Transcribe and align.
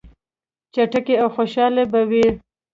چکې 0.93 1.13
او 1.21 1.27
خوشحالي 1.35 1.83
به 1.91 2.01
وه. 2.09 2.27